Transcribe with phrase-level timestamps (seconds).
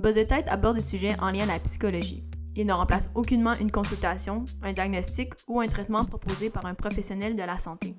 [0.00, 2.24] Buzz et Tête aborde des sujets en lien à la psychologie.
[2.56, 7.36] Il ne remplace aucunement une consultation, un diagnostic ou un traitement proposé par un professionnel
[7.36, 7.94] de la santé.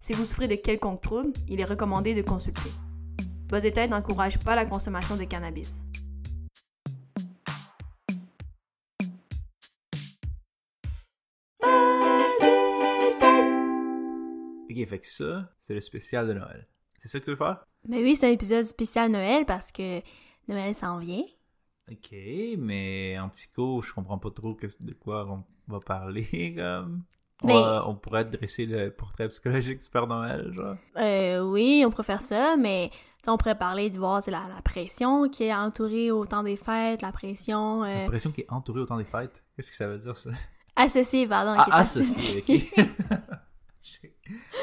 [0.00, 2.72] Si vous souffrez de quelconque trouble, il est recommandé de consulter.
[3.46, 5.84] Buzz et Tête n'encourage pas la consommation de cannabis.
[14.68, 16.66] Ok, fait que ça, c'est le spécial de Noël.
[16.98, 17.64] C'est ça que tu veux faire?
[17.88, 20.02] Mais oui, c'est un épisode spécial Noël parce que
[20.48, 21.24] Noël s'en vient.
[21.90, 22.14] Ok,
[22.58, 27.02] mais en psycho, je comprends pas trop que- de quoi on va parler, comme...
[27.44, 30.76] Mais- va- on pourrait dresser le portrait psychologique du Père Noël, genre.
[30.96, 32.90] Euh, oui, on pourrait faire ça, mais
[33.26, 37.00] on pourrait parler du voir la, la pression qui est entourée au temps des fêtes,
[37.02, 39.44] la pression euh, L'impression qu'il est entouré au temps des fêtes?
[39.54, 40.30] Qu'est-ce que ça veut dire, ça?
[40.76, 41.54] associée, pardon.
[41.56, 42.88] Ah, qui est associé, ok.
[43.82, 44.14] J'ai-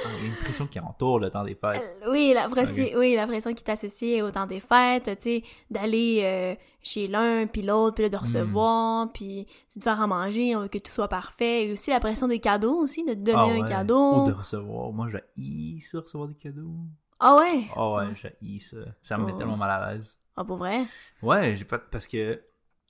[0.06, 1.82] Ah, Il y a une pression qui entoure le temps des fêtes.
[2.04, 5.24] Euh, Oui, la pression, oui, la pression qui est associée au temps des fêtes, tu
[5.24, 10.08] sais, d'aller euh, chez l'un puis l'autre, puis là, de recevoir, puis de faire à
[10.08, 13.14] manger, on veut que tout soit parfait, et aussi la pression des cadeaux aussi, de
[13.14, 14.24] te donner Ah un cadeau.
[14.24, 14.92] Ou de recevoir.
[14.92, 16.72] Moi, j'ai ça, recevoir des cadeaux.
[17.20, 17.66] Ah ouais?
[17.76, 18.78] Ah ouais, j'ai ça.
[19.02, 19.38] Ça me met Oh.
[19.38, 20.20] tellement mal à l'aise.
[20.38, 20.86] Ah pour vrai?
[21.22, 22.42] Ouais, j'ai pas parce que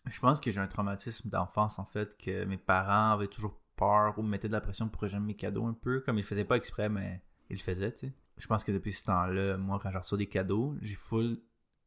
[0.08, 4.16] je pense que j'ai un traumatisme d'enfance en fait que mes parents avaient toujours peur
[4.18, 6.24] ou me mettaient de la pression pour que j'aime mes cadeaux un peu comme ils
[6.24, 8.14] faisaient pas exprès mais ils le faisaient, tu sais.
[8.38, 11.40] Je pense que depuis ce temps-là, moi quand je reçois des cadeaux, j'ai full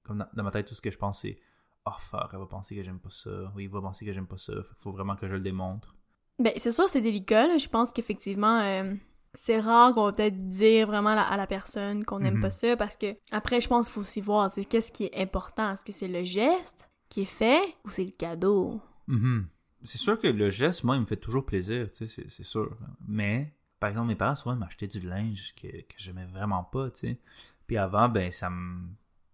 [0.03, 1.39] comme dans, dans ma tête tout ce que je pense c'est
[1.87, 4.27] oh fuck, elle va penser que j'aime pas ça, oui, il va penser que j'aime
[4.27, 5.95] pas ça, fait qu'il faut vraiment que je le démontre.
[6.39, 7.59] Ben, c'est sûr, c'est délicat, là.
[7.59, 8.95] Je pense qu'effectivement, euh,
[9.35, 12.43] c'est rare qu'on va peut-être dire vraiment à la personne qu'on n'aime Mhm.
[12.43, 15.17] pas ça, parce que, après, je pense qu'il faut aussi voir, c'est qu'est-ce qui est
[15.21, 15.73] important?
[15.73, 18.81] Est-ce que c'est le geste qui est fait ou c'est le cadeau?
[19.09, 19.49] Mhm.
[19.85, 22.77] C'est sûr que le geste, moi, il me fait toujours plaisir, tu sais, c'est sûr.
[23.07, 27.01] Mais, par exemple, mes parents, souvent, m'achetaient du linge que, que j'aimais vraiment pas, tu
[27.01, 27.19] sais.
[27.67, 28.89] Puis avant, ben, ça me,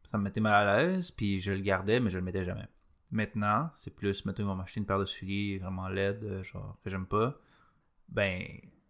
[0.04, 2.68] ça me mettait mal à l'aise, puis je le gardais, mais je le mettais jamais.
[3.10, 6.76] Maintenant, c'est plus, mettons, ils vont m'acheter une paire de souliers vraiment laide, euh, genre,
[6.82, 7.38] que j'aime pas.
[8.08, 8.44] Ben,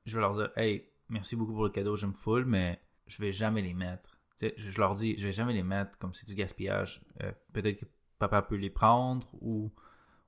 [0.06, 3.32] je vais leur dire, hey, merci beaucoup pour le cadeau, j'aime full, mais je vais
[3.32, 4.18] jamais les mettre.
[4.36, 7.02] Tu sais, je, leur dis, je vais jamais les mettre comme c'est du gaspillage.
[7.22, 7.86] Euh, Peut-être que
[8.18, 9.70] papa peut les prendre, ou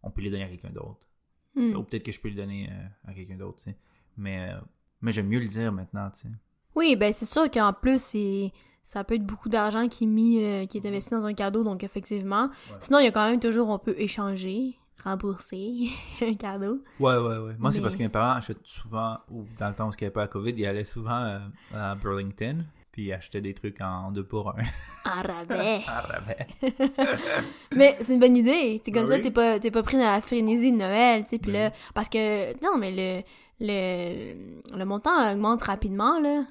[0.03, 1.09] on peut les donner à quelqu'un d'autre.
[1.55, 1.75] Hmm.
[1.75, 3.77] Ou peut-être que je peux le donner euh, à quelqu'un d'autre, tu sais.
[4.17, 4.61] Mais, euh,
[5.01, 6.29] mais j'aime mieux le dire maintenant, tu sais.
[6.75, 8.53] Oui, ben, c'est sûr qu'en plus, c'est.
[8.85, 11.65] Ça peut être beaucoup d'argent qui est mis, euh, qui est investi dans un cadeau,
[11.65, 12.45] donc effectivement.
[12.45, 12.77] Ouais.
[12.79, 15.89] Sinon, il y a quand même toujours, on peut échanger, rembourser
[16.23, 16.85] un cadeau.
[17.01, 17.55] Ouais, ouais, ouais.
[17.59, 20.05] Moi, c'est parce que mes parents achètent souvent, ou dans le temps où il n'y
[20.05, 21.39] avait pas la COVID, ils allaient souvent euh,
[21.75, 24.63] à Burlington, puis ils achetaient des trucs en deux pour un.
[25.05, 25.81] En rabais.
[25.89, 26.47] à rabais.
[27.75, 28.81] Mais c'est une bonne idée.
[28.85, 31.31] C'est comme Ben ça, t'es pas, t'es pas pris dans la frénésie de Noël, tu
[31.31, 31.39] sais.
[31.39, 33.23] Puis Ben là, parce que, non, mais le,
[33.61, 36.45] le, le montant augmente rapidement, là.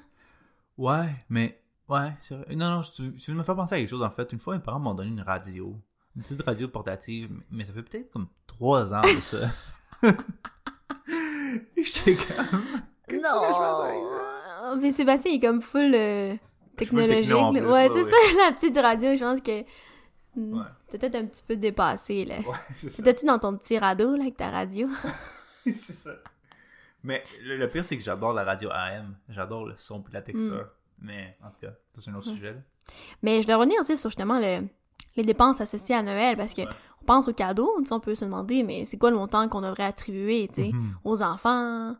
[0.78, 2.54] Ouais, mais, ouais, c'est vrai.
[2.56, 4.32] Non, non, tu, tu veux me faire penser à quelque chose, en fait.
[4.32, 5.74] Une fois, mes parents m'ont donné une radio.
[6.16, 9.48] Une petite radio portative, mais ça fait peut-être comme trois ans de ça.
[11.76, 12.62] J'étais comme...
[13.08, 14.80] Qu'est-ce que je!
[14.80, 16.34] Mais Sébastien, il est comme full euh,
[16.76, 17.30] technologique.
[17.30, 18.10] plus, ouais, c'est ouais.
[18.10, 19.62] ça, la petite radio, je pense que.
[20.34, 20.64] hmm, Ouais.
[20.88, 22.36] T'es peut-être un petit peu dépassé, là.
[22.38, 22.96] Ouais, c'est ça.
[22.96, 24.88] T'étais-tu dans ton petit radeau, là, avec ta radio?
[25.64, 26.10] c'est ça.
[27.06, 29.16] Mais le, le pire, c'est que j'adore la radio AM.
[29.28, 30.66] J'adore le son et la texture.
[30.98, 32.34] Mais en tout cas, c'est un autre Mm.
[32.34, 32.52] sujet.
[32.52, 32.60] là.
[33.22, 34.66] Mais je dois revenir, tu sais, sur justement le,
[35.16, 36.68] les dépenses associées à Noël, parce que Ouais.
[37.02, 39.84] on pense aux cadeaux, on peut se demander, mais c'est quoi le montant qu'on devrait
[39.84, 40.94] attribuer, tu sais, Mhm.
[41.04, 41.94] aux enfants,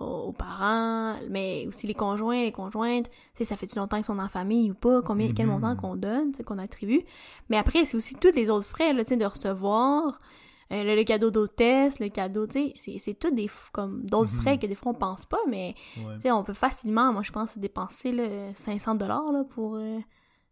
[0.00, 4.28] aux, parents, mais aussi les conjoints, les conjointes, tu ça fait-tu longtemps qu'ils sont en
[4.28, 5.52] famille ou pas, combien, quel Mhm.
[5.52, 7.02] montant qu'on donne, qu'on attribue?
[7.48, 10.20] Mais après, c'est aussi tous les autres frais, là, de recevoir,
[10.72, 14.40] euh, le, le cadeau d'hôtesse, le cadeau, tu sais, c'est- tout des, comme, d'autres Mhm.
[14.40, 16.14] frais que des fois on pense pas, mais, Ouais.
[16.16, 19.76] tu sais, on peut facilement, moi, je pense, dépenser, là, 500 dollars, pour...
[19.76, 19.98] euh,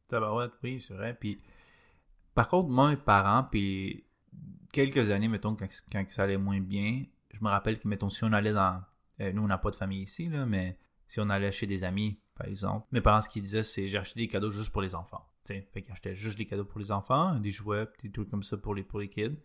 [0.09, 1.17] Tabarouette, oui, c'est vrai.
[1.19, 1.41] Puis,
[2.35, 4.05] par contre, moi, mes parents, puis
[4.73, 8.25] quelques années, mettons, quand, quand ça allait moins bien, je me rappelle que, mettons, si
[8.25, 8.81] on allait dans...
[9.21, 11.85] euh, nous, on n'a pas de famille ici, là, mais si on allait chez des
[11.85, 14.83] amis, par exemple, mes parents, ce qu'ils disaient, c'est j'ai acheté des cadeaux juste pour
[14.83, 15.25] les enfants.
[15.45, 15.69] tu sais.
[15.73, 18.57] Fait qu'ils achetaient juste des cadeaux pour les enfants, des jouets, des trucs comme ça
[18.57, 19.37] pour les, pour les kids.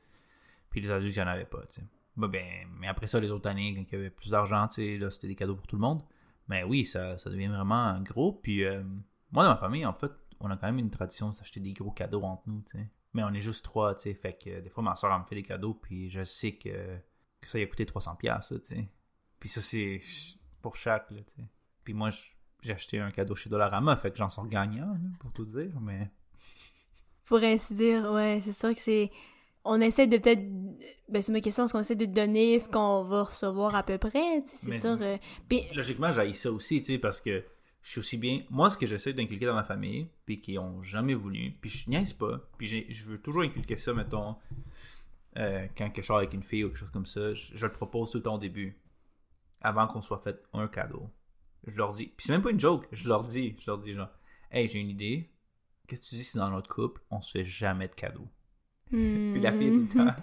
[0.75, 1.83] Puis les adultes, il n'y pas, tu sais.
[2.18, 5.00] Bah, ben, mais après ça, les autres années, quand il y avait plus d'argent, tu
[5.00, 6.04] sais, c'était des cadeaux pour tout le monde.
[6.50, 8.33] Mais oui, ça, ça devient vraiment gros.
[8.33, 8.83] Puis euh,
[9.31, 10.12] moi, dans ma famille, en fait,
[10.42, 12.89] on a quand même une tradition de s'acheter des gros cadeaux entre nous, tu sais.
[13.13, 14.13] Mais on est juste trois, tu sais.
[14.16, 16.98] Fait que des fois, ma soeur, elle me fait des cadeaux, puis je sais que,
[17.39, 18.89] que ça a coûté 300$, piastres, là, tu sais.
[19.39, 20.01] Puis ça, c'est
[20.62, 21.50] pour chaque, là, tu sais.
[21.86, 22.10] Puis moi,
[22.60, 26.12] j'ai acheté un cadeau chez Dollarama, fait que j'en sors gagnant, pour tout dire, mais...
[27.24, 29.10] pour ainsi dire, ouais, c'est sûr que c'est.
[29.66, 30.44] On essaie de peut-être.
[31.10, 33.98] Ben, c'est ma question, est-ce qu'on essaie de donner ce qu'on va recevoir à peu
[33.98, 34.98] près, tu sais, c'est sûr.
[35.02, 35.18] euh,
[35.76, 37.44] Logiquement, j'ai ça aussi, tu sais, parce que
[37.82, 38.44] je suis aussi bien.
[38.50, 41.90] Moi, ce que j'essaie d'inculquer dans ma famille, puis qui ont jamais voulu, puis je
[41.90, 44.36] niaise pas, puis je veux toujours inculquer ça, mettons,
[45.38, 47.66] euh, quand que je sors avec une fille ou quelque chose comme ça, je, je
[47.66, 48.80] le propose tout le temps au début,
[49.62, 51.10] avant qu'on soit fait un cadeau.
[51.68, 53.94] Je leur dis, puis c'est même pas une joke, je leur dis, je leur dis
[53.94, 54.10] genre,
[54.52, 55.32] hey, j'ai une idée,
[55.88, 58.28] qu'est-ce que tu dis si dans notre couple, on se fait jamais de cadeaux?
[58.90, 60.16] Puis la fille tout le temps.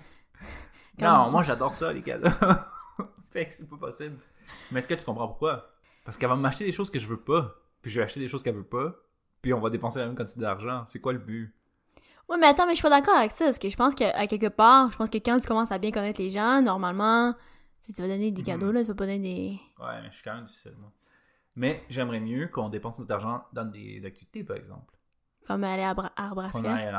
[1.00, 2.30] non, moi j'adore ça, les cadeaux.
[3.30, 4.16] fait que c'est pas possible.
[4.70, 5.70] Mais est-ce que tu comprends pourquoi?
[6.04, 7.54] Parce qu'elle va m'acheter des choses que je veux pas.
[7.80, 8.94] Puis je vais acheter des choses qu'elle veut pas.
[9.40, 10.84] Puis on va dépenser la même quantité d'argent.
[10.86, 11.52] C'est quoi le but?
[12.28, 14.26] Ouais, mais attends, mais je suis pas d'accord avec ça, parce que je pense qu'à
[14.28, 17.34] quelque part, je pense que quand tu commences à bien connaître les gens, normalement,
[17.80, 18.46] si tu vas donner des Mhm.
[18.46, 19.60] cadeaux, là, tu vas pas donner des...
[19.84, 20.90] Ouais, mais je suis quand même difficile, moi.
[21.56, 24.94] Mais j'aimerais mieux qu'on dépense notre argent dans des activités, par exemple.
[25.52, 26.92] Comme aller à, Bra- à Qu'on aille à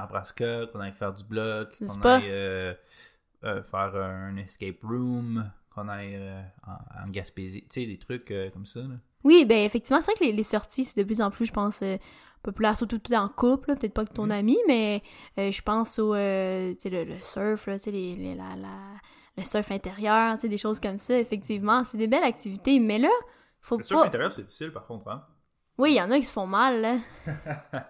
[0.72, 2.74] qu'on aille faire du bloc, qu'on aille euh,
[3.44, 7.64] euh, faire un escape room, qu'on aille euh, en, en Gaspésie.
[7.64, 8.82] Tu sais, des trucs comme ça.
[8.82, 8.96] Là.
[9.24, 11.52] Oui, ben effectivement, c'est vrai que les, les sorties, c'est de plus en plus, je
[11.54, 11.98] pense, euh,
[12.44, 14.32] populaire, surtout tout en couple, peut-être pas avec ton Mhm.
[14.32, 15.02] ami, mais
[15.38, 16.14] je pense au,
[16.90, 19.00] le, le surf, là, les, les- la, la-
[19.38, 23.10] le surf intérieur, des choses comme ça, effectivement, c'est des belles activités, mais là,
[23.62, 24.08] faut Le surf pas...
[24.08, 25.08] intérieur, c'est difficile, par contre.
[25.08, 25.24] Hein?
[25.78, 26.96] Oui, il y en a qui se font mal, là.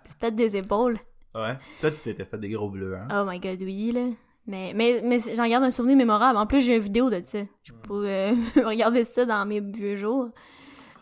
[0.06, 0.98] Ils se pètent des épaules.
[1.36, 1.58] Ouais.
[1.82, 3.08] Toi, tu t'étais fait des gros bleus, hein?
[3.12, 4.08] Oh my god, oui, là.
[4.46, 6.38] Mais, mais, mais j'en garde un souvenir mémorable.
[6.38, 7.40] En plus, j'ai une vidéo de ça.
[7.64, 8.34] Je peux euh,
[8.66, 10.30] regarder ça dans mes vieux jours.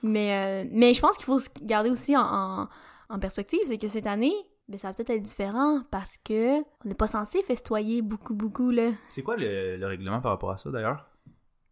[0.03, 2.67] Mais, euh, mais je pense qu'il faut se garder aussi en, en,
[3.09, 4.33] en perspective, c'est que cette année,
[4.67, 8.71] ben, ça va peut-être être différent parce que on n'est pas censé festoyer beaucoup, beaucoup,
[8.71, 8.91] là.
[9.09, 11.05] C'est quoi le, le règlement par rapport à ça, d'ailleurs?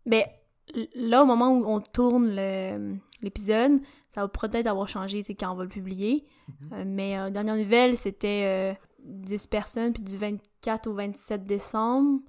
[0.06, 0.24] Ben,
[0.96, 3.80] là, au moment où on tourne le- l'épisode,
[4.10, 6.26] ça va peut-être avoir changé, c'est quand on va le publier.
[6.74, 12.20] Euh, mais euh, dernière nouvelle, c'était euh, 10 personnes, puis du 24 au 27 décembre.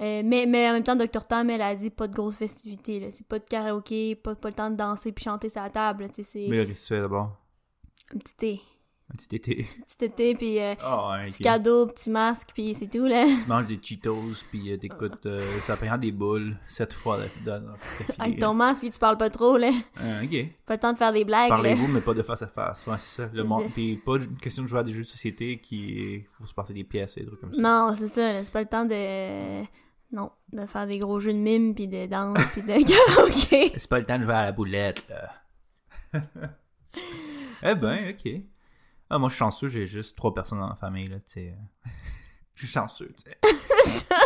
[0.00, 1.26] Euh, mais, mais en même temps, Dr.
[1.26, 3.10] Tam, elle a dit pas de grosses festivités.
[3.10, 6.04] C'est pas de karaoké, pas, pas le temps de danser puis chanter sur la table,
[6.04, 6.08] là,
[6.48, 7.36] Mais fais d'abord?
[8.14, 8.60] un petit thé.
[9.10, 9.66] Un petit été.
[9.86, 13.24] Petit été, puis euh, Ah, petit cadeau, petit masque, puis c'est tout, là.
[13.24, 17.58] Tu manges des Cheetos, puis euh, t'écoutes, euh, ça prend des boules, sept fois dans,
[17.64, 17.72] dans
[18.18, 19.70] Avec ton masque, puis tu parles pas trop, là.
[20.00, 20.46] Euh, ok.
[20.66, 21.56] Pas le temps de faire des blagues, là.
[21.56, 22.86] Parlez-vous, mais pas de face à face.
[22.86, 23.30] Ouais, c'est ça.
[23.32, 23.64] Le monde.
[23.72, 26.22] Puis pas une question de jouer à des jeux de société qui.
[26.30, 27.62] faut se passer des pièces et des trucs comme ça.
[27.62, 29.62] Non, c'est ça, là, c'est pas le temps de...
[30.10, 32.68] Non, de faire des gros jeux de mime, puis de danse, puis de
[33.16, 33.72] karaoké.
[33.74, 35.30] C'est pas le temps de jouer à la boulette, là.
[37.62, 38.42] eh ben, ok.
[39.10, 41.54] Ah, moi, je suis chanceux, j'ai juste trois personnes dans ma famille, là, tu sais.
[42.54, 43.38] Je suis chanceux, tu sais.
[43.56, 44.16] c'est ça.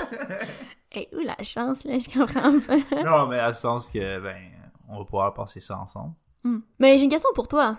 [0.92, 3.04] Et où la chance, là, je comprends pas.
[3.04, 4.38] non, mais à le sens que, ben,
[4.88, 6.14] on va pouvoir passer ça ensemble.
[6.42, 6.60] Hmm.
[6.78, 7.76] Mais j'ai une question pour toi.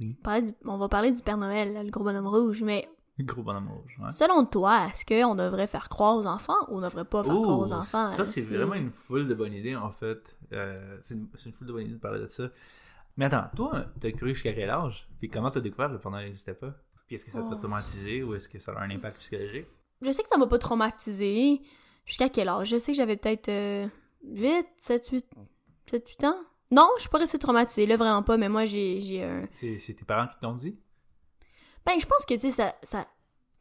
[0.00, 0.16] Oui.
[0.64, 2.88] On va parler du Père Noël, là, le gros bonhomme rouge, mais
[3.18, 4.10] Gros bonhomme rouge, ouais.
[4.10, 7.58] selon toi, est-ce qu'on devrait faire croire aux enfants ou on devrait pas faire croire
[7.58, 8.12] aux enfants?
[8.16, 10.36] Ça, c'est vraiment une foule de bonnes idées, en fait.
[10.52, 12.44] Euh, c'est une, c'est une foule de bonnes idées de parler de ça.
[13.20, 15.06] Mais attends, toi, t'as cru jusqu'à quel âge?
[15.18, 16.74] Puis comment t'as découvert que le Noël n'existait pas?
[17.06, 17.54] Puis est-ce que ça t'a Oh.
[17.56, 19.66] traumatisé ou est-ce que ça a un impact psychologique?
[20.00, 21.60] Je sais que ça m'a pas traumatisé.
[22.06, 22.68] Jusqu'à quel âge?
[22.70, 23.86] Je sais que j'avais peut-être euh,
[24.24, 25.26] 8, 7, 8,
[25.90, 26.36] 7, 8 ans.
[26.70, 29.44] Non, je suis pas restée traumatisée, là, vraiment pas, mais moi, j'ai un...
[29.52, 30.78] C'est c'est tes parents qui t'ont dit?
[31.84, 33.06] Ben, je pense que, tu sais, ça, ça,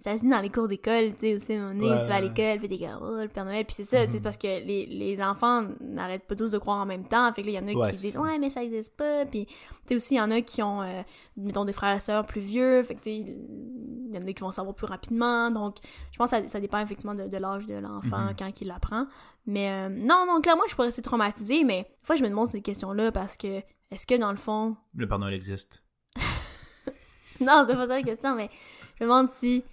[0.02, 2.16] ça se dit dans les cours d'école, tu sais, aussi, moment donné, Ouais, tu vas
[2.16, 4.08] à l'école, puis t'es comme, oh, le Père Noël, puis c'est ça, Mhm.
[4.08, 7.42] c'est parce que les, les enfants n'arrêtent pas tous de croire en même temps, fait
[7.42, 8.22] que là, il y en a Ouais, qui disent, ça.
[8.22, 9.54] ouais, mais ça existe pas, puis, tu
[9.88, 11.02] sais, aussi, il y en a qui ont, euh,
[11.36, 14.34] mettons, des frères et sœurs plus vieux, fait que, tu sais, il y en a
[14.34, 15.76] qui vont savoir plus rapidement, donc,
[16.14, 18.36] je pense que ça, ça dépend effectivement de, de l'âge de l'enfant Mhm.
[18.40, 19.06] quand il l'apprend,
[19.46, 22.48] mais, euh, non, non, clairement, je pourrais rester traumatisée, mais, des fois, je me demande
[22.48, 25.84] ces questions-là, parce que, est-ce que, dans le fond, Le Père Noël existe.
[27.42, 28.50] non, c'est pas ça la question, mais
[28.98, 29.64] je me demande si.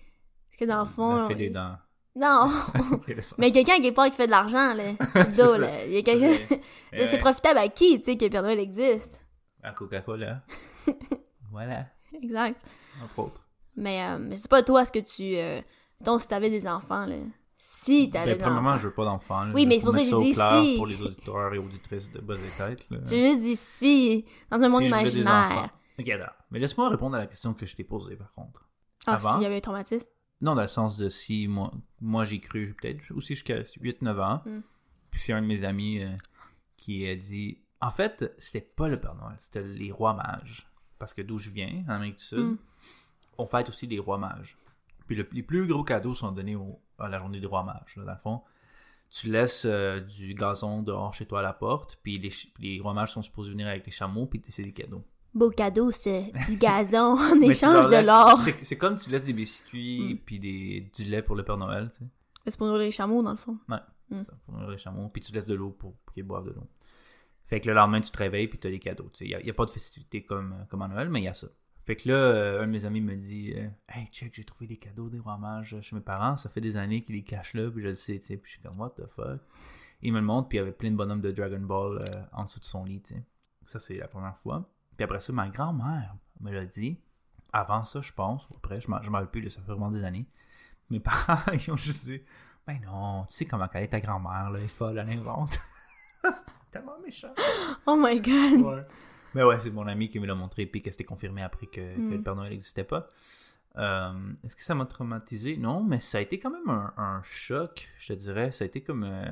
[0.56, 1.28] Est-ce que dans le fond.
[1.28, 1.76] La des dents.
[2.18, 2.50] Non!
[3.38, 4.84] Mais quelqu'un qui est pas qui fait de l'argent, là.
[5.12, 5.84] C'est dos, là.
[5.84, 6.32] Il y a quelqu'un.
[6.90, 9.20] C'est- profitable à qui, tu sais, que Père Noël existe?
[9.62, 10.40] À Coca-Cola.
[11.50, 11.82] voilà,
[12.22, 12.58] Exact.
[13.04, 13.46] entre autres.
[13.76, 15.36] Mais, euh, mais c'est pas toi ce que tu.
[15.36, 15.60] Euh...
[16.00, 17.16] Mettons, si t'avais des enfants, là.
[17.58, 18.78] Si t'avais Ben, des premièrement, enfants.
[18.78, 19.50] je veux pas d'enfants.
[19.52, 20.74] Oui, mais c'est pour ça que j'ai dit si.
[20.78, 22.88] Pour les auditeurs et auditrices de bas des têtes.
[22.90, 22.98] là.
[23.06, 24.24] J'ai juste dit si.
[24.50, 25.68] Dans un monde Si des imaginaire.
[25.98, 26.32] Ok, alors.
[26.50, 28.66] Mais laisse-moi répondre à la question que je t'ai posée, par contre.
[29.06, 30.10] Ah, s'il y avait un traumatisme.
[30.40, 34.42] Non, dans le sens de si moi, moi j'ai cru, peut-être aussi jusqu'à 8-9 ans.
[34.44, 34.60] Mm.
[35.10, 36.08] Puis c'est un de mes amis euh,
[36.76, 37.58] qui a dit.
[37.80, 40.66] En fait, c'était pas le Père Noël, c'était les rois mages.
[40.98, 42.58] Parce que d'où je viens, en Amérique du Sud, Mm.
[43.38, 44.56] on fête aussi les rois mages.
[45.06, 47.96] Puis le- les plus gros cadeaux sont donnés au- à la journée des rois mages.
[47.96, 48.42] là, dans le fond,
[49.10, 52.92] tu laisses euh, du gazon dehors chez toi à la porte, puis les, les rois
[52.92, 55.04] mages sont supposés venir avec les chameaux, puis c'est des cadeaux.
[55.36, 58.40] Beau cadeau, c'est du gazon en échange de l'or.
[58.62, 60.18] C'est comme tu laisses des biscuits, Mm.
[60.24, 62.04] puis des, du lait pour le Père Noël, tu sais.
[62.46, 63.58] C'est pour nourrir les chameaux, dans le fond.
[63.68, 64.22] Mm.
[64.22, 65.08] Ça, pour nourrir les chameaux.
[65.10, 66.66] Puis tu laisses de l'eau pour, pour qu'ils boivent de l'eau.
[67.44, 69.10] Fait que le lendemain, tu te réveilles puis tu as des cadeaux.
[69.20, 71.34] Il n'y a, a pas de festivité comme, comme à Noël, mais il y a
[71.34, 71.48] ça.
[71.84, 74.66] Fait que là, euh, un de mes amis me dit euh, Hey, check, j'ai trouvé
[74.66, 76.36] des cadeaux des rois mages chez mes parents.
[76.36, 78.36] Ça fait des années qu'ils les cachent là, puis je le sais, tu sais.
[78.36, 79.40] Puis je suis comme, What the fuck?
[80.02, 82.22] Il me le montre, puis il y avait plein de bonhommes de Dragon Ball euh,
[82.32, 83.22] en dessous de son lit, tu sais.
[83.66, 84.68] Ça, c'est la première fois.
[84.96, 87.00] Puis après ça, ma grand-mère me l'a dit.
[87.52, 90.26] Avant ça, je pense, ou après, je m'en rappelle plus, ça fait vraiment des années.
[90.90, 92.20] Mes parents, ils ont juste dit
[92.66, 95.58] Ben non, tu sais comment elle est ta grand-mère, là, elle est folle, elle invente.
[96.24, 97.32] c'est tellement méchant.
[97.86, 98.60] Oh my god.
[98.62, 98.82] Ouais.
[99.34, 101.94] Mais ouais, c'est mon ami qui me l'a montré, puis que c'était confirmé après que,
[101.94, 102.22] que le Mm.
[102.22, 103.08] Père Noël n'existait pas.
[103.76, 105.56] Euh, Est-ce que ça m'a traumatisé?
[105.58, 108.50] Non, mais ça a été quand même un, un choc, je te dirais.
[108.52, 109.04] Ça a été comme...
[109.04, 109.24] euh,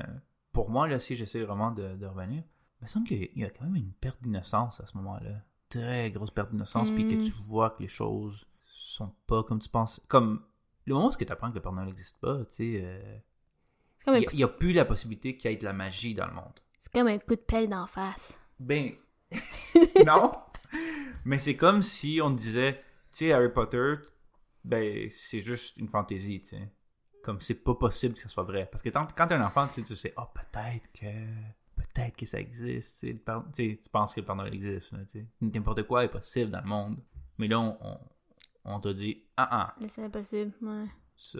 [0.53, 2.43] pour moi, là, si j'essaie vraiment de, de revenir,
[2.79, 5.41] il me semble qu'il y a quand même une perte d'innocence à ce moment-là.
[5.69, 7.21] Très grosse perte d'innocence, puis que Mm.
[7.21, 10.01] tu vois que les choses sont pas comme tu penses.
[10.07, 10.43] Comme
[10.85, 12.81] le moment où tu apprends que le Père Noël n'existe pas, tu sais...
[12.83, 13.17] euh,
[14.07, 16.33] il coup- n'y a, plus la possibilité qu'il y ait de la magie dans le
[16.33, 16.53] monde.
[16.79, 18.39] c'est comme un coup de pelle d'en face.
[18.59, 18.93] Ben,
[20.05, 20.31] non.
[21.25, 22.75] Mais c'est comme si on disait,
[23.11, 23.95] tu sais, Harry Potter,
[24.63, 26.71] ben, c'est juste une fantaisie, tu sais.
[27.23, 28.67] Comme c'est pas possible que ça soit vrai.
[28.71, 31.07] Parce que quand, quand t'es un enfant, tu sais, tu sais, oh, peut-être que.
[31.95, 34.99] Peut-être que ça existe, tu penses que le Père Noël existe, là.
[35.39, 36.99] N'importe quoi est possible dans le monde.
[37.37, 37.99] Mais là, on, on,
[38.65, 40.85] on t'a dit, ah ah, c'est impossible, ouais.
[41.15, 41.39] ça.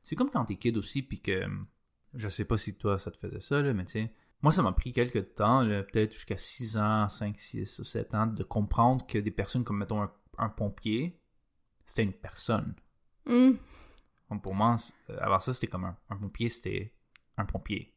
[0.00, 1.46] C'est comme quand t'es kid aussi, puis que.
[2.14, 4.14] Je sais pas si toi, ça te faisait ça, là, mais tu sais.
[4.42, 8.14] Moi, ça m'a pris quelques temps, là, peut-être jusqu'à 6 ans, 5, 6 ou 7
[8.14, 11.20] ans, de comprendre que des personnes comme, mettons, un, un pompier,
[11.84, 12.74] c'était une personne.
[13.26, 13.58] Hum.
[14.42, 14.76] Pour moi,
[15.10, 16.94] euh, avant ça, c'était comme un, un pompier, c'était
[17.36, 17.92] un pompier.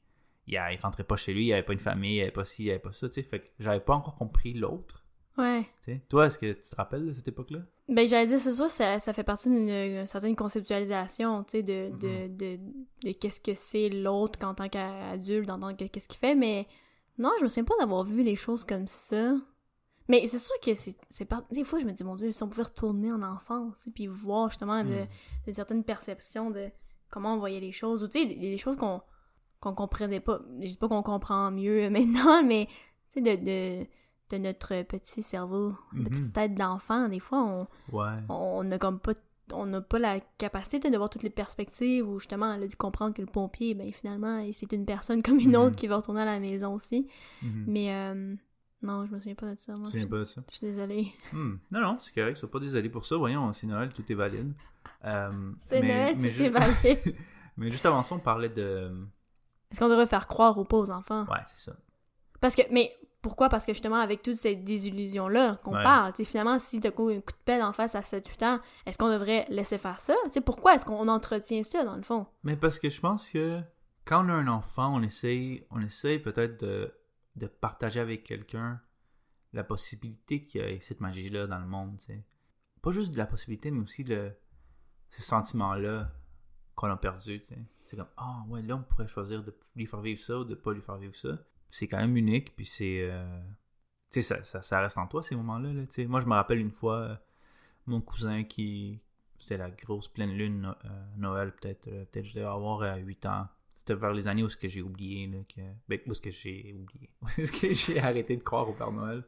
[0.47, 2.65] Il, il rentrait pas chez lui, il avait pas une famille, il avait pas ci,
[2.65, 3.23] il avait pas ça, tu sais.
[3.23, 5.05] Fait que j'avais pas encore compris l'autre,
[5.37, 5.61] Ouais.
[5.83, 6.01] tu sais.
[6.09, 7.59] Toi, est-ce que tu te rappelles de cette époque-là?
[7.89, 11.63] Ben, j'allais dire, c'est sûr, ça, ça fait partie d'une une certaine conceptualisation, tu sais,
[11.63, 12.59] de, de, de,
[13.03, 16.67] de qu'est-ce que c'est l'autre en tant qu'adulte, en tant que qu'est-ce qu'il fait, mais
[17.17, 19.35] non, je me souviens pas d'avoir vu les choses comme ça.
[20.09, 21.45] Mais c'est sûr que c'est c'est pas...
[21.51, 24.07] Des fois, je me dis, mon Dieu, si on pouvait retourner en enfance, sais, puis
[24.07, 25.07] voir justement de, Mm.
[25.47, 26.69] de certaines perceptions de
[27.09, 29.01] comment on voyait les choses, ou tu sais, des, des choses qu'on
[29.63, 30.39] qu'on comprenait pas.
[30.61, 32.67] Je dis pas qu'on comprend mieux maintenant, mais
[33.11, 33.87] tu sais, de, de,
[34.31, 36.03] de notre petit cerveau, Mhm.
[36.05, 37.67] petite tête d'enfant, des fois, on
[37.97, 38.11] Ouais.
[38.29, 39.13] on n'a comme pas
[39.51, 42.77] on n'a pas la capacité de voir toutes les perspectives ou justement elle a dû
[42.77, 45.55] comprendre que le pompier ben finalement c'est une personne comme une Mhm.
[45.57, 47.07] autre qui va retourner à la maison aussi
[47.41, 47.65] Mhm.
[47.67, 48.35] mais euh,
[48.83, 50.41] non je me souviens pas de ça moi je, pas de ça?
[50.49, 51.55] je suis désolée Hmm.
[51.73, 52.37] Non, non, c'est correct.
[52.37, 53.17] Sois pas désolé pour ça.
[53.17, 54.53] Voyons, c'est Noël, tout est valide.
[55.03, 56.97] Euh, c'est Noël mais tu ju- t'es valé
[57.57, 58.91] Mais juste avant ça, on parlait de.
[59.73, 61.25] Est-ce qu'on devrait faire croire ou pas aux enfants?
[61.25, 61.75] Ouais, c'est ça.
[62.39, 63.47] parce que mais pourquoi?
[63.49, 65.83] Parce que justement avec toute cette désillusion là qu'on Ouais.
[65.83, 68.97] parle tu finalement si t'as un coup de pelle en face à 7-8 ans est-ce
[68.97, 70.13] qu'on devrait laisser faire ça?
[70.25, 72.27] Tu sais pourquoi est-ce qu'on entretient ça dans le fond?
[72.43, 73.61] Mais parce que je pense que
[74.05, 76.93] quand on a un enfant, on essaye, on essaye peut-être de,
[77.37, 78.81] de partager avec quelqu'un
[79.53, 81.95] la possibilité qu'il y ait cette magie-là dans le monde.
[81.99, 82.25] tu sais.
[82.81, 84.33] Pas juste de la possibilité, mais aussi le,
[85.09, 86.11] ces sentiments-là
[86.75, 87.57] qu'on a tu sais.
[87.85, 90.55] C'est comme, ah ouais, là on pourrait choisir de lui faire vivre ça ou de
[90.55, 91.37] pas lui faire vivre ça.
[91.69, 93.09] C'est quand même unique, puis c'est.
[93.09, 93.39] euh,
[94.11, 95.73] tu sais, ça, ça, ça reste en toi ces moments-là.
[95.73, 96.05] Là, tu sais.
[96.05, 97.15] Moi, je me rappelle une fois, euh,
[97.87, 99.01] mon cousin qui.
[99.39, 101.89] C'était la grosse pleine lune, euh, Noël, peut-être.
[101.89, 103.47] peut-être je devais avoir euh, 8 ans.
[103.73, 105.27] C'était vers les années où ce que j'ai oublié.
[105.27, 107.09] Là, que, ben, où ce que j'ai oublié.
[107.21, 109.23] Où est-ce que j'ai arrêté de croire au Père Noël?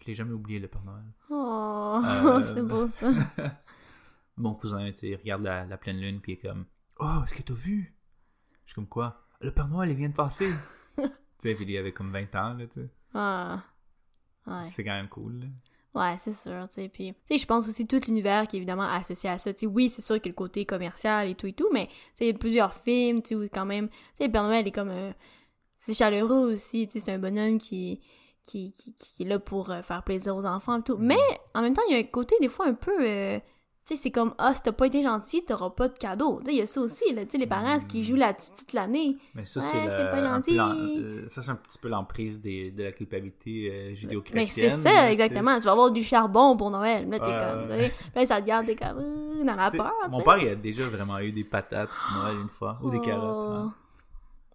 [0.00, 1.04] Je l'ai jamais oublié, le Père Noël.
[1.30, 3.12] oh c'est beau ça
[4.36, 6.64] Mon cousin, tu sais, il regarde la, la pleine lune, puis il est comme
[7.00, 7.94] Oh, est-ce que t'as vu?
[8.64, 9.26] Je suis comme quoi?
[9.40, 10.50] Le Père Noël, il vient de passer.
[10.96, 11.02] tu
[11.38, 12.88] sais, puis lui, il avait comme 20 ans, là, tu sais.
[13.14, 13.62] ah
[14.46, 15.46] ouais C'est quand même cool, là.
[15.94, 16.88] Ouais, c'est sûr, tu sais.
[16.88, 19.52] Puis, tu sais, je pense aussi tout l'univers qui est évidemment associé à ça.
[19.52, 21.92] Tu sais, oui, c'est sûr que le côté commercial et tout et tout, mais, tu
[22.14, 24.42] sais, il y a plusieurs films, tu sais, où quand même, tu sais, le Père
[24.44, 25.14] Noël est comme un...
[25.76, 28.00] C'est chaleureux aussi, tu sais, c'est un bonhomme qui,
[28.42, 30.96] qui, qui, qui est là pour euh, faire plaisir aux enfants et tout.
[30.96, 31.18] Mais,
[31.54, 33.06] en même temps, il y a un côté, des fois, un peu...
[33.06, 33.38] euh,
[33.86, 36.40] tu sais, c'est comme, ah, si t'as pas été gentil, t'auras pas de cadeau.
[36.40, 37.24] Tu sais, il y a ça aussi, là.
[37.26, 39.16] Tu sais, les parents, ce qui jouent là-dessus toute l'année?
[39.34, 40.58] Mais ça, Ouais, c'est le- pas gentil.
[40.58, 44.44] euh, ça, c'est un petit peu l'emprise des- de la culpabilité euh, judéo-chrétienne.
[44.44, 45.58] Mais c'est ça, exactement.
[45.58, 47.06] Tu vas avoir du charbon pour Noël.
[47.10, 47.90] Là, t'es Ouais, comme, ouais.
[47.90, 48.26] tu sais.
[48.26, 51.32] Ça te garde, t'es comme, dans la peur, Mon père, il a déjà vraiment eu
[51.32, 53.46] des patates pour Noël une fois, ou des carottes.
[53.46, 53.52] Oh.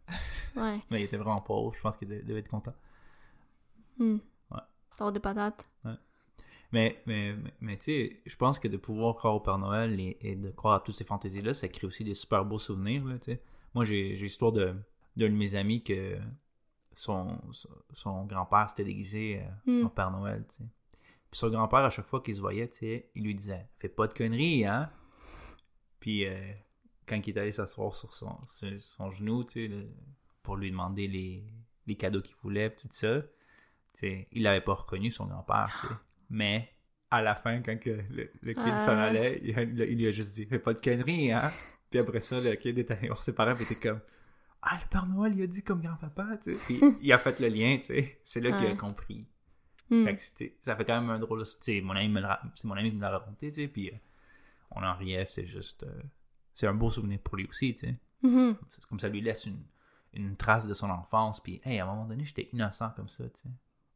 [0.09, 0.15] hein.
[0.55, 0.79] Ouais.
[0.89, 2.74] Mais il était vraiment pauvre, je pense qu'il devait être content.
[4.00, 4.17] Hmm.
[4.50, 4.59] Ouais.
[4.98, 5.65] T'as des patates.
[5.83, 5.91] Mais,
[6.72, 10.18] mais, mais, mais tu sais, je pense que de pouvoir croire au Père Noël et,
[10.22, 13.18] et de croire à toutes ces fantaisies-là, ça crée aussi des super beaux souvenirs, là,
[13.18, 13.42] tu sais.
[13.74, 14.76] Moi, j'ai l'histoire de-
[15.16, 16.18] d'un de mes amis que
[16.94, 17.40] son,
[17.94, 19.86] son, grand-père s'était déguisé euh, Hmm.
[19.86, 20.64] en Père Noël, tu sais.
[21.32, 22.70] Puis son grand-père, à chaque fois qu'il se voyait,
[23.16, 24.90] il lui disait «Fais pas de conneries, hein?»
[26.00, 26.36] Puis euh,
[27.08, 29.90] quand il est allé s'asseoir sur son, sur son genou, tu sais, le-
[30.42, 31.44] pour lui demander les,
[31.86, 33.22] les cadeaux qu'il voulait, tout ça.
[34.02, 36.02] il l'avait pas reconnu, son grand-père.
[36.29, 36.69] Mais
[37.12, 39.03] à la fin, quand que le, le kid s'en Ah.
[39.05, 39.50] allait, il,
[39.89, 41.50] il lui a juste dit Fais pas de conneries, hein
[41.89, 44.00] Puis après ça, le kid est allé voir ses parents, puis il était comme
[44.62, 46.59] Ah, le Père Noël, il a dit comme grand-papa, tu sais.
[46.65, 48.19] Puis il a fait le lien, tu sais.
[48.24, 49.27] C'est là qu'il a compris.
[49.89, 50.05] Hmm.
[50.05, 50.21] Fait que
[50.62, 51.43] ça fait quand même un drôle.
[51.45, 52.15] Sais, mon ami
[52.55, 53.67] c'est mon ami qui me l'a raconté, tu sais.
[53.67, 53.95] Puis euh,
[54.71, 55.83] on en riait, c'est juste.
[55.83, 56.01] euh,
[56.53, 57.95] c'est un beau souvenir pour lui aussi, tu sais.
[58.21, 58.55] Mhm.
[58.67, 59.63] C'est comme ça lui laisse une,
[60.13, 61.39] une trace de son enfance.
[61.39, 63.50] Puis, hey, à un moment donné, j'étais innocent comme ça, tu sais.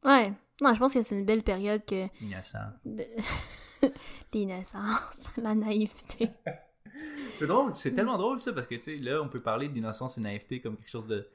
[0.05, 0.33] Ouais.
[0.61, 2.07] Non, je pense que c'est une belle période que.
[2.21, 2.59] Innocent.
[2.85, 3.05] de-
[4.33, 6.29] L'innocence, la naïveté.
[7.35, 10.17] C'est drôle, c'est tellement drôle ça, parce que, tu sais, là, on peut parler d'innocence
[10.19, 11.27] et naïveté comme quelque chose de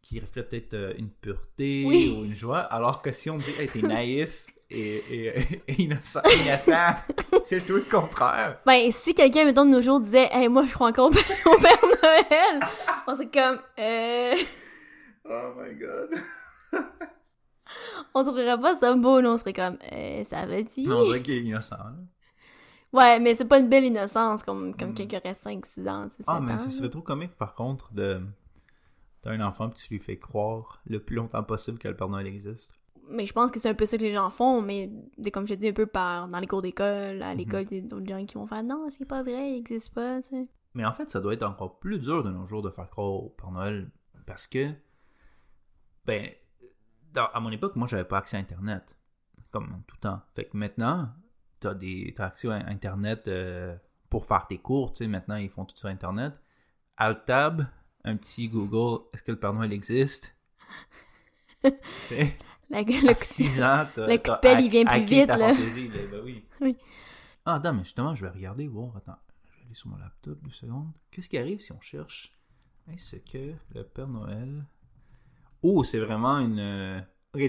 [0.00, 2.16] qui reflète peut-être euh, une pureté Oui.
[2.16, 6.20] ou une joie, alors que si on dit, hey, t'es naïf et, et- et innocent,
[6.44, 6.94] innocent
[7.44, 8.60] c'est tout le contraire.
[8.64, 11.24] Ben, si quelqu'un, mettons, de nos jours disait, hey, moi, je crois encore au Père
[11.46, 12.60] au Père Noël,
[13.08, 14.34] on serait comme, euh.
[15.28, 16.10] Oh my god.
[18.14, 19.30] On trouverait pas ça beau, là.
[19.32, 20.88] On serait comme, euh, ça va dire.
[20.88, 21.94] Non, on dirait qu'il est innocent, là.
[22.92, 24.94] Ouais, mais c'est pas une belle innocence comme, comme Mm.
[24.94, 28.20] quelqu'un qui aurait 5-6 ans, Ah, 7 mais ce serait trop comique, par contre, de...
[29.22, 32.08] T'as un enfant, puis tu lui fais croire le plus longtemps possible que le Père
[32.08, 32.72] Noël existe.
[33.10, 34.90] Mais je pense que c'est un peu ça que les gens font, mais
[35.32, 37.82] comme je dis, un peu par dans les cours d'école, à l'école, il y a
[37.82, 40.48] d'autres gens qui vont faire non, c'est pas vrai, il existe pas, tu sais.
[40.74, 43.08] Mais en fait, ça doit être encore plus dur de nos jours de faire croire
[43.10, 43.90] au Père Noël
[44.26, 44.68] parce que,
[46.06, 46.28] ben,
[47.12, 48.98] dans- à mon époque, moi, j'avais pas accès à Internet,
[49.50, 50.20] comme tout temps.
[50.34, 51.12] Fait que maintenant,
[51.60, 53.76] t'as des, t'as accès à Internet euh,
[54.08, 55.08] pour faire tes cours, tu sais.
[55.08, 56.40] Maintenant, ils font tout sur Internet.
[56.96, 57.66] Altab,
[58.04, 60.36] un petit Google, est-ce que le Père Noël existe?
[61.62, 61.70] tu
[62.06, 62.36] sais,
[62.70, 64.06] La- le- à 6 ans, t'as.
[64.06, 65.48] le t'as coupel, il vient plus vite, ta là.
[65.54, 66.44] fantaisie, là, ben oui.
[66.60, 66.76] Oui.
[67.46, 68.96] Ah, non, mais justement, je vais regarder, voir.
[68.96, 69.18] Attends,
[69.50, 70.92] je vais aller sur mon laptop deux secondes.
[71.10, 72.32] Qu'est-ce qui arrive si on cherche?
[72.92, 74.64] Est-ce que le Père Noël.
[75.62, 76.58] Oh, c'est vraiment une.
[76.58, 77.00] euh,
[77.32, 77.42] Ok,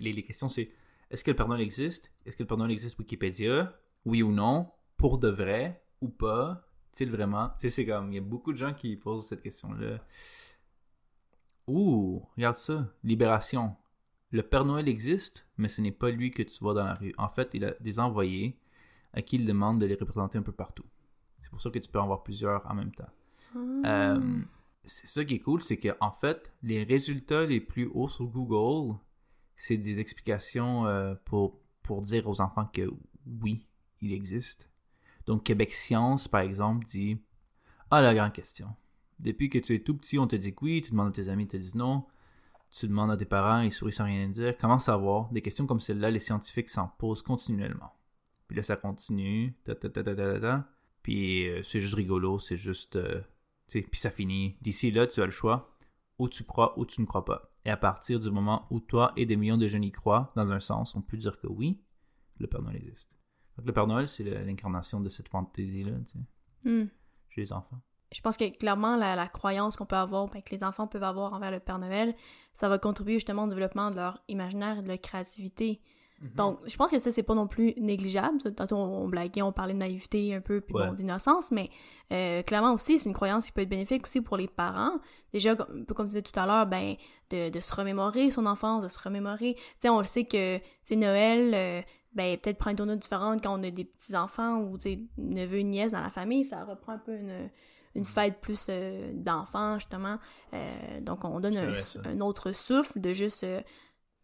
[0.00, 0.70] les, questions, c'est
[1.10, 2.12] est-ce que le Père Noël existe?
[2.24, 3.76] Est-ce que le Père Noël existe Wikipédia?
[4.04, 4.70] Oui ou non?
[4.96, 6.64] Pour de vrai ou pas?
[6.94, 7.48] Est-il vraiment?
[7.58, 8.12] Tu sais, c'est comme.
[8.12, 9.98] Il y a beaucoup de gens qui posent cette question-là.
[11.66, 12.88] Ouh, regarde ça.
[13.02, 13.74] Libération.
[14.30, 17.14] Le Père Noël existe, mais ce n'est pas lui que tu vois dans la rue.
[17.18, 18.58] En fait, il a des envoyés
[19.12, 20.84] à qui il demande de les représenter un peu partout.
[21.40, 23.10] C'est pour ça que tu peux en voir plusieurs en même temps.
[23.56, 24.40] Euh,
[24.86, 28.26] c'est ça qui est cool, c'est que en fait, les résultats les plus hauts sur
[28.26, 28.96] Google,
[29.56, 32.90] c'est des explications euh, pour, pour dire aux enfants que
[33.42, 33.68] oui,
[34.00, 34.70] il existe.
[35.26, 37.20] Donc, Québec Science, par exemple, dit
[37.90, 38.68] Ah, la grande question.
[39.18, 41.28] Depuis que tu es tout petit, on te dit que oui, tu demandes à tes
[41.28, 42.04] amis, ils te disent non.
[42.70, 44.56] Tu demandes à tes parents, ils sourient sans rien dire.
[44.58, 45.30] Comment savoir?
[45.32, 47.92] Des questions comme celle-là, les scientifiques s'en posent continuellement.
[48.48, 49.54] Puis là, ça continue.
[49.64, 50.68] Ta, ta, ta, ta, ta, ta, ta.
[51.02, 52.96] Puis euh, c'est juste rigolo, c'est juste.
[52.96, 53.20] euh,
[53.66, 54.56] puis ça finit.
[54.60, 55.68] D'ici là, tu as le choix.
[56.18, 57.50] Ou tu crois ou tu ne crois pas.
[57.66, 60.50] Et à partir du moment où toi et des millions de jeunes y croient, dans
[60.50, 61.78] un sens, on peut dire que oui,
[62.38, 63.18] le Père Noël existe.
[63.58, 66.18] Donc le Père Noël, c'est l'incarnation de cette fantaisie-là, tu sais,
[66.64, 66.86] Hmm.
[67.28, 67.78] chez les enfants.
[68.14, 71.02] Je pense que clairement, la, la croyance qu'on peut avoir, ben, que les enfants peuvent
[71.02, 72.14] avoir envers le Père Noël,
[72.52, 75.82] ça va contribuer justement au développement de leur imaginaire et de leur créativité.
[76.34, 78.38] Donc, je pense que ça, c'est pas non plus négligeable.
[78.54, 80.86] Tantôt, on, on blaguait, on parlait de naïveté un peu, puis Ouais.
[80.86, 81.68] bon, d'innocence, mais
[82.10, 84.98] euh, clairement aussi, c'est une croyance qui peut être bénéfique aussi pour les parents.
[85.34, 86.94] Déjà, un peu comme tu disais tout à l'heure, ben,
[87.30, 89.54] de, de se remémorer son enfance, de se remémorer.
[89.56, 91.82] Tu sais, on le sait que, sais, Noël, euh,
[92.14, 95.58] ben, peut-être prend une tournure différente quand on a des petits-enfants ou, tu sais, neveux,
[95.60, 96.46] nièces dans la famille.
[96.46, 97.50] Ça reprend un peu une,
[97.94, 100.16] une fête plus euh, d'enfants, justement.
[100.54, 103.44] Euh, donc, on donne C'est un, autre souffle de juste...
[103.44, 103.60] euh,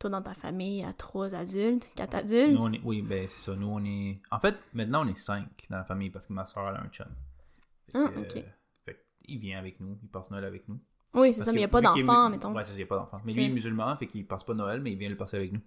[0.02, 2.52] toi dans ta famille à trois adultes, quatre adultes?
[2.52, 3.56] Nous, on est, oui, ben c'est ça.
[3.56, 4.20] Nous, on est.
[4.30, 6.80] En fait, maintenant, on est cinq dans la famille parce que ma soeur, elle a
[6.82, 7.06] un chum.
[7.86, 8.36] Fait Ah, que, ok.
[8.36, 8.42] euh,
[8.84, 10.78] fait il vient avec nous, il passe Noël avec nous.
[11.14, 12.52] Oui, c'est ça, mais il n'y a pas mu- mettons.
[12.54, 13.20] Ouais, c'est ça, il n'y a pas d'enfants.
[13.24, 15.36] Mais lui, il est musulman, fait qu'il passe pas Noël, mais il vient le passer
[15.36, 15.60] avec nous.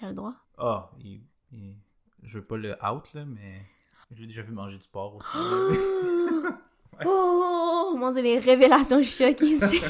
[0.00, 0.34] Il a le droit?
[0.58, 1.22] Ah, il,
[1.52, 1.74] il-
[2.22, 3.62] je veux pas le out, là, mais
[4.10, 5.38] je l'ai déjà vu manger du porc aussi.
[7.04, 9.80] Oh, mon dieu, les révélations choc ici.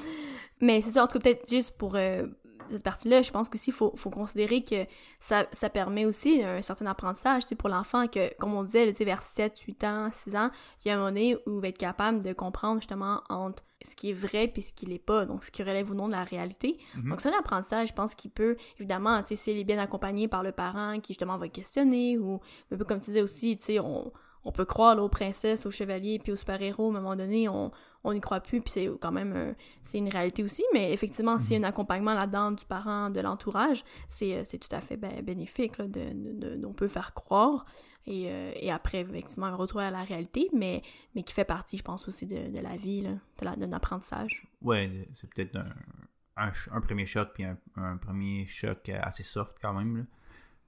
[0.60, 2.26] Mais c'est ça, en tout cas, peut-être juste pour euh,
[2.70, 4.86] cette partie-là, je pense qu'aussi, il faut, faut considérer que
[5.20, 9.58] ça, ça permet aussi un certain apprentissage pour l'enfant, que, comme on disait, vers 7,
[9.58, 10.50] 8 ans, 6 ans,
[10.84, 13.62] il y a un moment donné où il va être capable de comprendre justement entre
[13.84, 16.06] ce qui est vrai puis ce qui l'est pas, donc ce qui relève ou non
[16.06, 16.78] de la réalité.
[16.96, 17.10] Mhm.
[17.10, 20.52] Donc, c'est un apprentissage, je pense, qui peut, évidemment, s'il est bien accompagné par le
[20.52, 24.12] parent qui, justement, va questionner, ou, un peu comme tu disais aussi, tu sais, on,
[24.44, 27.48] on peut croire là, aux princesses, aux chevaliers, puis aux super-héros, à un moment donné,
[27.48, 27.70] on
[28.04, 31.52] on n'y croit plus, puis c'est quand même c'est une réalité aussi, mais effectivement, s'il
[31.52, 35.22] y a un accompagnement là-dedans du parent, de l'entourage, c'est euh, tout à fait ben,
[35.22, 37.64] bénéfique, là, de, de- de- on peut faire croire,
[38.04, 40.82] et, euh, et après, effectivement, un retour à la réalité, mais,
[41.14, 43.72] mais qui fait partie, je pense, aussi de, de la vie, là, de la- d'un
[43.72, 44.48] apprentissage.
[44.62, 49.58] Ouais, c'est peut-être un, un, premier choc, puis un, un premier choc euh, assez soft
[49.62, 49.96] quand même.
[49.98, 50.02] là.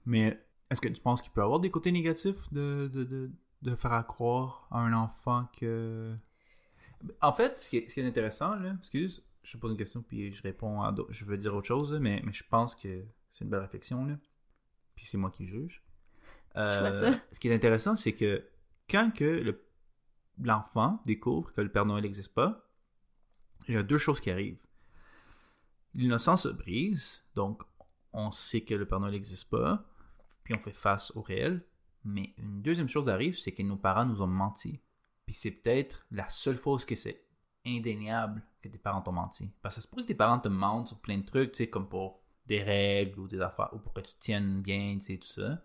[0.05, 3.29] Mais est-ce que tu penses qu'il peut avoir des côtés négatifs de, de, de,
[3.65, 6.15] de faire croire à un enfant que.
[7.21, 9.77] En fait, ce qui est, ce qui est intéressant, là, excuse, je te pose une
[9.77, 11.11] question, puis je réponds à d'autres.
[11.11, 14.15] Je veux dire autre chose, mais, mais je pense que c'est une belle réflexion, là.
[14.95, 15.83] Puis c'est moi qui juge.
[16.55, 17.19] Euh, Je vois ça.
[17.31, 18.47] Ce qui est intéressant, c'est que
[18.89, 19.61] quand que le-
[20.41, 22.69] l'enfant découvre que le Père Noël n'existe pas,
[23.67, 24.63] il y a deux choses qui arrivent.
[25.95, 27.63] L'innocence se brise, donc
[28.13, 29.85] on sait que le Père Noël n'existe pas,
[30.43, 31.65] puis on fait face au réel.
[32.05, 34.79] Mais une deuxième chose arrive, c'est que nos parents nous ont menti.
[35.25, 37.25] Puis c'est peut-être la seule fois que c'est
[37.65, 39.51] indéniable que tes parents t'ont menti.
[39.61, 41.69] Parce que c'est pour que tes parents te mentent sur plein de trucs, tu sais,
[41.69, 45.05] comme pour des règles ou des affaires, ou pour que tu te tiennes bien, tu
[45.05, 45.63] sais, tout ça.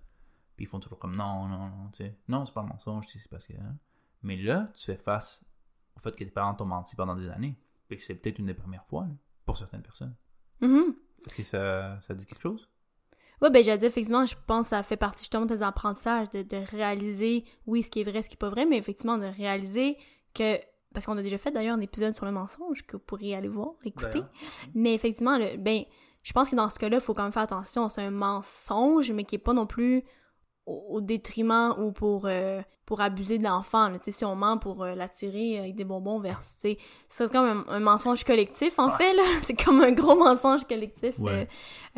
[0.57, 2.19] Puis ils font toujours comme non, non, non, tu sais.
[2.27, 3.53] Non, c'est pas un mensonge, tu sais, c'est parce que.
[3.53, 3.77] hein.
[4.23, 5.45] Mais là, tu fais face
[5.95, 7.59] au fait que tes parents t'ont menti pendant des années.
[7.89, 9.13] Puis c'est peut-être une des premières fois, là,
[9.45, 10.17] pour certaines personnes.
[10.61, 10.95] Mhm.
[11.27, 12.70] Est-ce que ça, ça dit quelque chose?
[13.43, 16.43] Ouais, ben, j'allais dire, effectivement, je pense que ça fait partie justement des apprentissages, de,
[16.43, 19.25] de réaliser, oui, ce qui est vrai, ce qui est pas vrai, mais effectivement, de
[19.25, 19.97] réaliser
[20.35, 20.59] que,
[20.93, 23.49] parce qu'on a déjà fait d'ailleurs un épisode sur le mensonge que vous pourriez aller
[23.49, 24.23] voir, écouter.
[24.75, 25.85] Mais effectivement, le, ben,
[26.23, 27.89] je pense que dans ce cas-là, il faut quand même faire attention.
[27.89, 30.05] C'est un mensonge, mais qui est pas non plus
[30.91, 33.89] au, détriment ou pour, euh, pour abuser de l'enfant.
[34.09, 36.41] Si on ment pour euh, l'attirer avec des bonbons vers...
[36.41, 36.79] tu sais,
[37.09, 39.15] C'est comme un, un mensonge collectif, en fait.
[39.43, 41.19] C'est comme un gros mensonge collectif.
[41.19, 41.31] Ouais.
[41.33, 41.45] euh,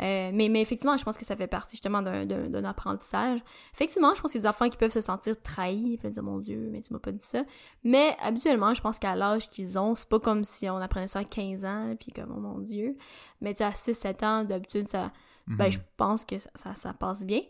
[0.03, 3.39] euh, mais, mais effectivement, je pense que ça fait partie justement d'un- apprentissage.
[3.73, 6.23] Effectivement, je pense qu'il y a des enfants qui peuvent se sentir trahis, puis dire
[6.23, 7.43] mon Dieu, mais tu m'as pas dit ça.
[7.83, 11.19] Mais habituellement, je pense qu'à l'âge qu'ils ont, c'est pas comme si on apprenait ça
[11.19, 12.97] à 15 ans, puis comme oh mon Dieu.
[13.41, 15.11] Mais tu sais, à 6-7 ans, d'habitude, ça,
[15.47, 15.71] ben, Mhm.
[15.71, 17.41] je pense que ça, ça, ça passe bien.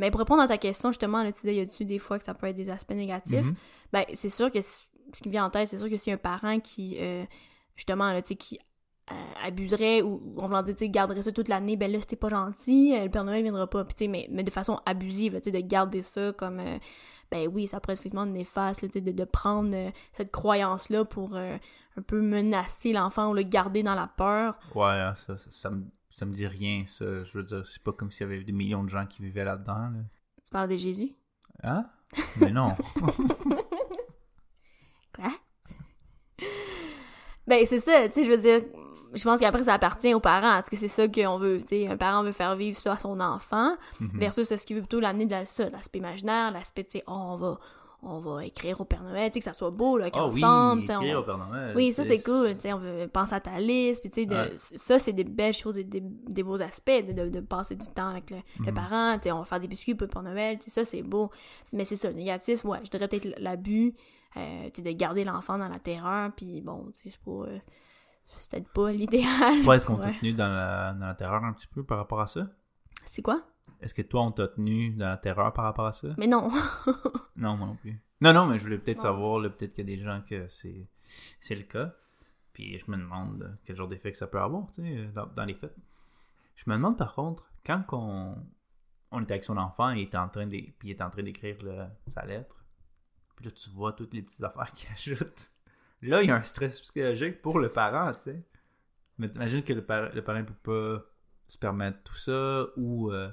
[0.00, 2.24] Mais pour répondre à ta question, justement, là, tu disais, y a-tu des fois que
[2.24, 3.44] ça peut être des aspects négatifs?
[3.44, 3.54] Mhm.
[3.92, 4.82] Ben, c'est sûr que ce
[5.22, 7.24] qui me vient en tête, c'est sûr que si un parent qui, euh,
[7.76, 8.58] justement, là, tu sais, qui
[9.12, 12.16] euh, abuserait ou, on va dire, tu sais, garderait ça toute l'année, ben là, c'était
[12.16, 13.84] pas gentil, euh, le Père Noël viendra pas.
[13.84, 16.78] Puis, tu sais, mais, mais de façon abusive, tu sais, de garder ça comme, euh,
[17.30, 21.36] ben oui, ça pourrait être effectivement néfaste, tu sais, de, de prendre cette croyance-là pour
[21.36, 21.58] un
[22.06, 24.58] peu menacer l'enfant ou le garder dans la peur.
[24.74, 27.24] Ouais, hein, ça, ça, ça me, ça me dit rien, ça.
[27.24, 29.44] Je veux dire, c'est pas comme s'il y avait des millions de gens qui vivaient
[29.44, 29.90] là-dedans.
[29.90, 30.00] Là.
[30.44, 31.12] Tu parles de Jésus?
[31.62, 31.86] Hein?
[32.40, 32.74] Mais non.
[35.14, 35.32] Quoi?
[37.46, 38.60] ben, c'est ça, tu sais, je veux dire,
[39.14, 40.58] je pense qu'après, ça appartient aux parents.
[40.58, 42.98] Est-ce que c'est ça qu'on veut, tu sais, un parent veut faire vivre ça à
[42.98, 44.10] son enfant, Mhm.
[44.18, 47.58] versus est-ce qu'il veut plutôt l'amener de l'aspect imaginaire, l'aspect, tu sais, oh, on va,
[48.02, 50.40] on va écrire au Père Noël, tu sais, que ça soit beau, là, Ah oui,
[50.40, 51.72] qu'ensemble, tu sais, écrire on- au Père Noël.
[51.76, 54.26] Oui, ça, c'était cool, tu sais, on veut penser à ta liste, puis tu sais,
[54.26, 54.52] de- Ouais.
[54.56, 57.86] ça, c'est des belles choses, des, des- des beaux aspects, de, de- de passer du
[57.88, 60.22] temps avec le, le parent, tu sais, on va faire des biscuits pour le Père
[60.22, 61.30] Noël, tu sais, ça, c'est beau.
[61.72, 63.94] Mais c'est ça, négatif, ouais, je dirais peut-être l'abus,
[64.36, 67.30] euh, tu sais, de garder l'enfant dans la terreur, puis bon, tu sais, c'est pas...
[67.50, 67.58] euh,
[68.40, 69.62] c'est peut-être pas l'idéal.
[69.64, 70.14] Toi, est-ce qu'on Ouais.
[70.18, 72.46] tenu dans la, dans la terreur un petit peu par rapport à ça?
[73.04, 73.42] C'est quoi?
[73.80, 76.08] Est-ce que toi, on t'a tenu dans la terreur par rapport à ça?
[76.18, 76.50] Mais non.
[77.36, 77.98] Non, moi non plus.
[78.20, 79.02] Non, non, mais je voulais peut-être Ouais.
[79.04, 80.86] savoir, là, peut-être qu'il y a des gens que c'est,
[81.40, 81.94] c'est le cas.
[82.52, 85.26] Puis je me demande quel genre d'effet que ça peut avoir, tu sais, euh, dans,
[85.26, 85.74] dans les faits.
[86.56, 88.36] Je me demande par contre, quand on,
[89.12, 91.08] on était avec son enfant et il était en train de, puis il était en
[91.08, 91.56] train d'écrire
[92.08, 92.66] sa lettre,
[93.36, 95.48] puis là tu vois toutes les petites affaires qu'il ajoute.
[96.02, 98.44] Là, il y a un stress psychologique pour le parent, tu sais.
[99.16, 101.04] Mais t'imagines que le, par- le parent peut pas
[101.48, 103.30] se permettre tout ça, ou euh,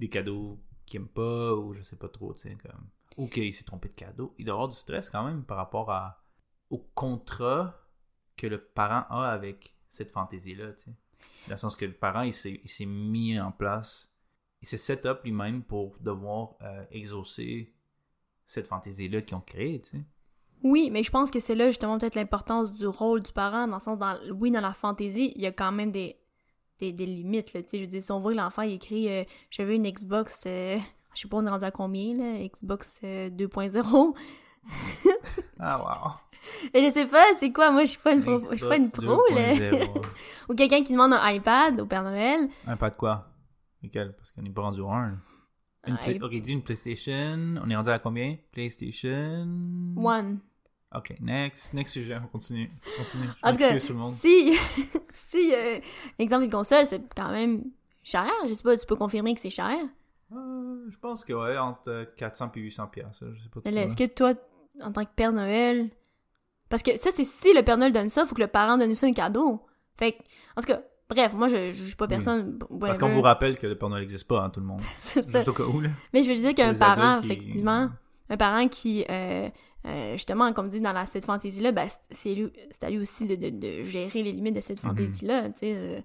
[0.00, 3.52] des cadeaux qu'il aime pas, ou je sais pas trop, tu sais, comme ou qu'il
[3.52, 6.22] s'est trompé de cadeau, il doit avoir du stress quand même par rapport à,
[6.70, 7.78] au contrat
[8.36, 10.94] que le parent a avec cette fantaisie-là, tu sais.
[11.48, 14.10] Dans le sens que le parent, il s'est, il s'est mis en place,
[14.62, 17.74] il s'est set up lui-même pour devoir euh, exaucer
[18.46, 20.04] cette fantaisie-là qu'ils ont créée, tu sais.
[20.62, 23.76] Oui, mais je pense que c'est là justement peut-être l'importance du rôle du parent, dans
[23.76, 23.98] le sens,
[24.32, 26.20] oui, dans la fantaisie, il y a quand même des,
[26.80, 28.72] des, des limites, là, tu sais, je veux dire, si on voit que l'enfant, il
[28.74, 30.78] écrit euh, Je veux une Xbox, euh,
[31.14, 34.14] je sais pas, on est rendu à combien, là, Xbox euh, 2.0»,
[35.58, 36.12] Ah, wow!
[36.74, 38.76] Et je sais pas, c'est quoi, moi, je suis pas une pro, je suis pas
[38.76, 39.54] une pro, là.
[39.54, 40.06] 2.0.
[40.48, 42.48] Ou quelqu'un qui demande un iPad au Père Noël.
[42.66, 43.26] Un de quoi?
[43.82, 44.14] Lequel?
[44.16, 45.18] Parce qu'on n'est pas rendu au 1.
[45.86, 47.56] Une Un Ok, dis une PlayStation.
[47.62, 48.36] On est rendu à combien?
[48.52, 49.46] PlayStation.
[49.96, 50.40] One.
[50.94, 51.72] Ok, next.
[51.72, 52.70] Next sujet, on continue.
[52.98, 53.24] Continue.
[53.26, 54.12] Je En tout cas, m'excuse tout le monde.
[54.12, 54.56] si,
[55.12, 55.78] si euh,
[56.18, 57.62] exemple une console, c'est quand même
[58.02, 58.26] cher.
[58.48, 59.70] Je sais pas, tu peux confirmer que c'est cher?
[60.32, 63.06] Euh, je pense que ouais, entre 400 et 800 pièces.
[63.20, 64.32] Je sais pas Mais là, est-ce que toi,
[64.82, 65.90] en tant que Père Noël...
[66.68, 68.94] Parce que ça, c'est si le Père Noël donne ça, faut que le parent donne
[68.94, 69.60] ça un cadeau.
[69.96, 70.18] Fait que,
[70.56, 72.10] en tout cas, bref, moi, je je juge pas Oui.
[72.10, 72.58] personne.
[72.80, 74.80] Parce qu'on vous rappelle que le Père Noël n'existe pas, hein, tout le monde.
[75.00, 75.38] C'est ça.
[75.38, 75.90] Juste au cas où, là.
[76.14, 77.90] Mais je veux dire qu'un parent, qui- effectivement,
[78.28, 79.48] un parent qui euh,
[79.86, 82.36] euh, justement, comme dit dans la, cette fantaisie-là, ben, c'est
[82.82, 84.90] à lui aussi de, de, de, gérer les limites de cette Mhm.
[84.90, 86.00] fantaisie-là, tu sais, euh,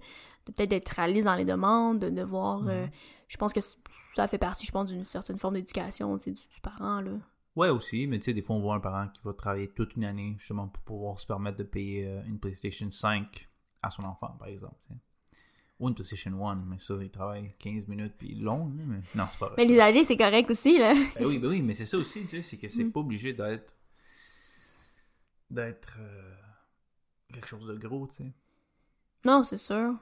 [0.46, 2.60] de peut-être être à l'aise dans les demandes, de, de voir...
[2.60, 2.68] Mhm.
[2.68, 2.86] euh,
[3.28, 3.60] je pense que
[4.14, 7.12] ça fait partie, je pense, d'une certaine forme d'éducation, du, du parent, là.
[7.56, 9.96] Ouais, aussi, mais tu sais, des fois, on voit un parent qui va travailler toute
[9.96, 13.48] une année justement pour pouvoir se permettre de payer une PlayStation 5
[13.82, 14.76] à son enfant, par exemple.
[15.78, 19.24] Ou une PlayStation 1, mais ça, il travaille 15 minutes puis long, là, mais non,
[19.30, 19.54] c'est pas vrai.
[19.58, 20.94] Mais les âgés, c'est correct aussi, là.
[21.18, 22.92] Ben oui, ben oui, mais c'est ça aussi, tu sais, c'est que c'est Mm.
[22.92, 23.74] pas obligé d'être.
[25.50, 25.98] d'être.
[26.00, 26.32] euh,
[27.32, 28.32] quelque chose de gros, tu sais.
[29.24, 29.94] Non, c'est sûr.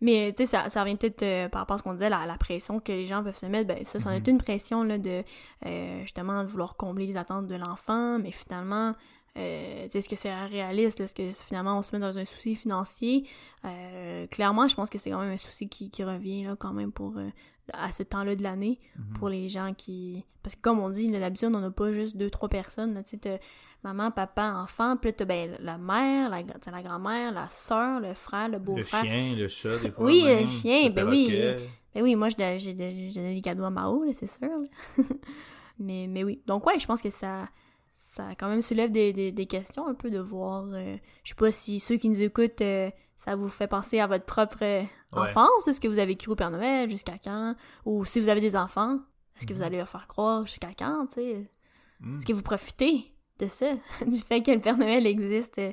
[0.00, 2.26] Mais tu sais, ça, ça revient peut-être euh, par rapport à ce qu'on disait, la,
[2.26, 3.68] la pression que les gens peuvent se mettre.
[3.68, 5.22] Ben, ça, ça en est une pression là, de
[5.66, 8.94] euh, justement de vouloir combler les attentes de l'enfant, mais finalement,
[9.36, 11.00] euh, est-ce que c'est réaliste?
[11.00, 13.26] Est-ce que finalement on se met dans un souci financier?
[13.64, 16.72] Euh, clairement, je pense que c'est quand même un souci qui, qui revient là, quand
[16.72, 17.28] même pour euh,
[17.72, 19.14] à ce temps-là de l'année Mhm.
[19.18, 20.24] pour les gens qui.
[20.42, 23.02] Parce que comme on dit, d'habitude, on n'a pas juste deux, trois personnes.
[23.04, 23.40] Tu sais,
[23.82, 26.42] maman, papa, enfant, puis là, ben, la mère, la,
[26.82, 29.02] grand-mère, la soeur, le frère, le Le beau-frère.
[29.04, 30.04] chien, le chat, des fois.
[30.04, 31.32] Oui, même, le chien, le ben oui.
[31.94, 34.48] Ben oui, moi, j'ai don- j'ai donné des cadeaux à Mao, c'est sûr.
[35.78, 36.40] mais, mais oui.
[36.46, 37.48] Donc, ouais, je pense que ça,
[37.96, 40.64] ça quand même soulève des, des, des questions un peu de voir.
[40.72, 44.06] euh, je sais pas si ceux qui nous écoutent, euh, ça vous fait penser à
[44.06, 47.54] votre propre euh, enfance, ce que vous avez cru au Père Noël, jusqu'à quand?
[47.84, 48.98] Ou si vous avez des enfants,
[49.36, 49.66] est-ce que vous Mhm.
[49.66, 51.50] allez leur faire croire jusqu'à quand, tu sais?
[52.00, 52.16] Mm.
[52.18, 53.72] Est-ce que vous profitez de ça,
[54.06, 55.72] du fait que le Père Noël existe euh,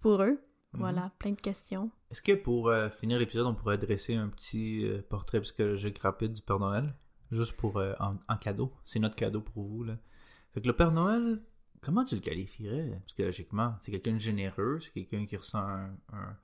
[0.00, 0.40] pour eux?
[0.74, 0.80] Mhm.
[0.80, 1.90] Voilà, plein de questions.
[2.10, 6.58] Est-ce que pour finir l'épisode, on pourrait dresser un petit portrait psychologique rapide du Père
[6.58, 6.94] Noël?
[7.30, 8.72] Juste pour en, en cadeau.
[8.84, 9.84] C'est notre cadeau pour vous.
[9.84, 9.96] Là.
[10.52, 11.42] Fait que le Père Noël,
[11.82, 13.02] comment tu le qualifierais?
[13.06, 16.36] Psychologiquement C'est quelqu'un de généreux, c'est quelqu'un qui ressent un, un,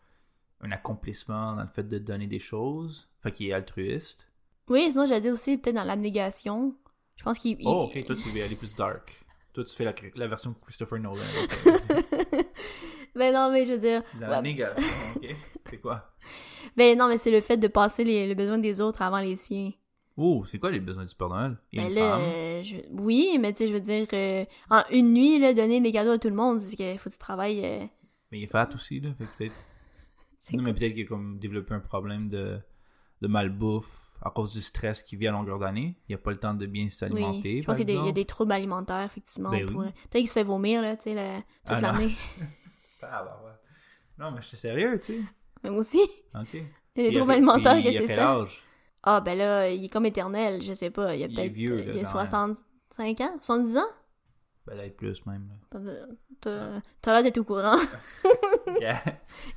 [0.60, 4.28] un accomplissement dans le fait de donner des choses, fait qu'il est altruiste.
[4.68, 6.74] Oui, sinon j'allais dire aussi peut-être dans l'abnégation.
[7.16, 7.56] Je pense qu'il...
[7.64, 9.24] Oh, ok, toi tu veux aller plus dark.
[9.54, 11.16] Toi tu fais la, la version Christopher Nolan.
[11.16, 12.44] vas-y.
[13.14, 14.02] ben non, mais je veux dire...
[14.14, 14.28] Dans ouais.
[14.28, 15.36] la négation, ok.
[15.70, 16.12] C'est quoi?
[16.76, 19.34] Ben non, mais c'est le fait de passer les, les besoins des autres avant les
[19.34, 19.72] siens.
[20.20, 21.56] Oh, c'est quoi les besoins du Père Noël?
[21.72, 22.20] Ben une là, femme.
[22.24, 25.80] euh, je- oui, mais tu sais, je veux dire, euh, en une nuit, là, donner
[25.80, 27.64] des cadeaux à tout le monde, c'est qu'il faut que tu travailles...
[27.64, 27.86] euh,
[28.32, 29.10] Mais il est fat aussi, là.
[29.14, 29.54] Fait peut-être.
[30.54, 32.58] Non, mais peut-être qu'il a comme développé un problème de,
[33.20, 35.94] de malbouffe à cause du stress qui vit à longueur d'année.
[36.08, 37.60] Il a pas le temps de bien Oui, s'alimenter.
[37.60, 39.50] je pense qu'il y, a des- troubles alimentaires, effectivement.
[39.50, 39.86] Ben pour- oui.
[40.10, 42.12] Peut-être qu'il se fait vomir, là, tu sais, la- toute Ah, l'année.
[43.02, 43.52] Ah, bah ouais.
[44.18, 45.20] Non, mais je suis sérieux, tu sais.
[45.70, 46.00] Moi aussi,
[46.34, 46.48] Ok.
[46.54, 48.32] il y a des troubles alimentaires, que il a c'est quel ça.
[48.40, 48.62] âge?
[49.02, 51.14] Ah, ben là, il est comme éternel, je sais pas.
[51.14, 51.56] Il a Il est peut-être.
[51.56, 52.54] il y a quand même.
[52.54, 53.82] 65 ans 70 ans?
[54.66, 55.48] Ben, peut-être plus même.
[56.40, 57.76] T'as l'air d'être au courant.
[58.80, 59.02] Yeah.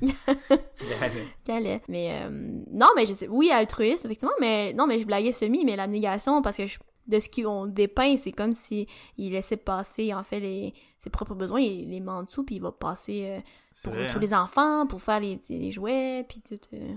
[0.00, 1.80] Yeah.
[1.88, 2.30] Mais euh,
[2.70, 3.28] non, mais je sais.
[3.28, 6.78] Oui, altruiste, effectivement, mais non, mais je blaguais semi, mais la négation, parce que je-
[7.06, 8.86] de ce qu'on dépeint, c'est comme si
[9.18, 12.56] il laissait passer, en fait, les, ses propres besoins, il les met en dessous, puis
[12.56, 13.40] il va passer euh,
[13.84, 14.20] pour vrai, tous hein.
[14.20, 16.56] les enfants, pour faire les, les jouets, puis tout.
[16.74, 16.94] euh.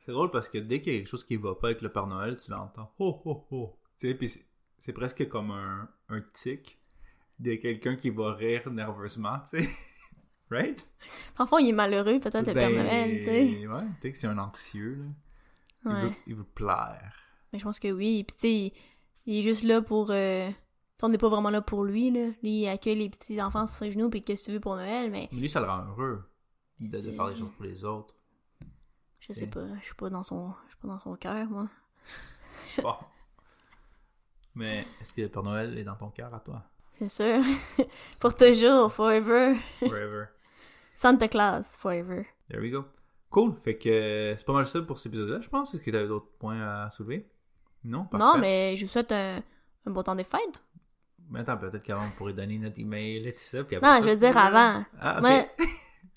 [0.00, 1.90] C'est drôle parce que dès qu'il y a quelque chose qui va pas avec le
[1.90, 2.90] Père Noël, tu l'entends.
[2.98, 3.76] Oh, oh, oh.
[3.98, 4.30] Tu sais, puis
[4.78, 6.78] c'est- presque comme un, un tic
[7.38, 9.68] de quelqu'un qui va rire nerveusement, tu sais.
[10.50, 10.90] right?
[11.36, 13.66] Fond, il est malheureux, peut-être, le Père Ben, Noël, tu sais.
[13.66, 15.04] Ouais, peut-être que c'est un anxieux, là.
[15.84, 17.14] Il, veut, il veut plaire.
[17.52, 18.24] Mais je pense que oui.
[18.24, 18.72] Puis tu sais, il,
[19.26, 20.10] il est juste là pour.
[20.10, 20.50] Euh...
[21.00, 22.26] On n'est pas vraiment là pour lui, là.
[22.42, 24.74] Lui, il accueille les petits enfants sur ses genoux, puis qu'est-ce que tu veux pour
[24.74, 26.24] Noël, mais Mais lui, ça le rend heureux
[26.80, 28.14] de, de faire des choses pour les autres.
[29.28, 29.66] Je sais pas.
[29.80, 30.52] Je suis pas dans son.
[30.64, 31.68] Je suis pas dans son cœur, moi.
[32.82, 32.94] Bon.
[34.54, 36.62] Mais est-ce que le Père Noël est dans ton cœur à toi?
[36.94, 37.42] C'est sûr.
[38.20, 39.56] pour toujours, forever.
[39.78, 40.26] Forever.
[40.96, 42.26] Santa Claus, forever.
[42.48, 42.84] There we go.
[43.30, 43.54] Cool.
[43.54, 45.74] Fait que euh, c'est pas mal ça pour cet épisode-là, je pense.
[45.74, 47.28] Est-ce que tu avais d'autres points à soulever?
[47.84, 48.04] Non?
[48.06, 48.24] Parfait.
[48.24, 49.42] Non, mais je vous souhaite un,
[49.86, 50.64] un bon temps des fêtes.
[51.30, 53.62] Mais attends, peut-être qu'avant, on pourrait donner notre email et tout ça.
[53.62, 54.84] Puis après Non, ça, je veux dire avant.
[54.98, 55.20] Ah,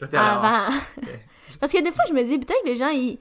[0.02, 0.76] Toi, t'es avant.
[1.60, 3.20] Parce que des fois, je me dis, que les gens, ils,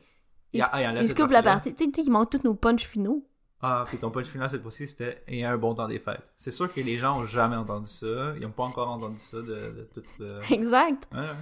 [0.63, 1.75] ah, ils se coupent la partie.
[1.75, 3.27] Tu sais, ils manquent tous nos punchs finaux.
[3.61, 6.33] Ah, puis ton punch final cette fois-ci, c'était Et un bon temps des fêtes.
[6.37, 8.33] C'est sûr que les gens ont jamais entendu ça.
[8.39, 10.03] Ils ont pas encore entendu ça de, de tout.
[10.23, 11.07] euh, Exact.
[11.13, 11.35] Ouais, ouais.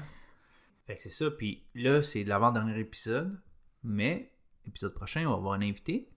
[0.88, 1.30] Fait que c'est ça.
[1.30, 3.40] Puis là, c'est l'avant-dernier épisode.
[3.84, 4.32] Mais,
[4.66, 6.10] épisode prochain, on va avoir un invité.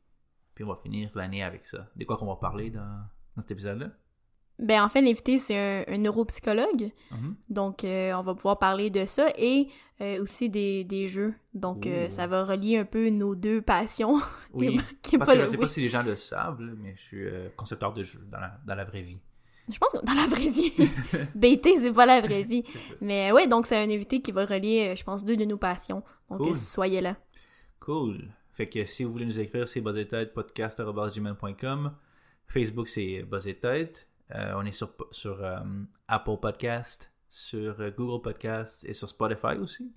[0.55, 1.87] Puis on va finir l'année avec ça.
[1.95, 3.03] De quoi qu'on va parler dans,
[3.35, 3.91] dans cet épisode-là?
[4.59, 6.91] Ben, en fait, l'invité, c'est un, un neuropsychologue.
[7.11, 7.35] Mhm.
[7.49, 9.67] Donc, euh, on va pouvoir parler de ça et
[10.01, 11.33] euh, aussi des, des jeux.
[11.53, 14.19] Donc, euh, ça va relier un peu nos deux passions.
[14.53, 14.79] Oui.
[15.01, 16.93] qui Parce pas que je le- sais pas si les gens le savent, là, mais
[16.95, 19.17] je suis concepteur de jeux dans la, dans la vraie vie.
[19.71, 20.73] Je pense que dans la vraie vie.
[21.35, 22.63] BT, c'est pas la vraie vie.
[22.99, 26.03] Mais oui, donc c'est un invité qui va relier, je pense, deux de nos passions.
[26.29, 26.55] Donc, Cool.
[26.55, 27.15] soyez là.
[27.79, 28.27] Cool.
[28.53, 31.93] Fait que si vous voulez nous écrire, c'est buzzetête podcast.gmail.com.
[32.47, 34.07] Facebook, c'est buzzetête.
[34.35, 35.59] Euh, on est sur, sur euh,
[36.07, 39.93] Apple Podcast, sur euh, Google Podcast et sur Spotify aussi.